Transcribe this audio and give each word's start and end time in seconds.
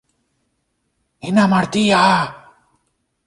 Είναι 1.17 1.41
αμαρτία! 1.41 2.33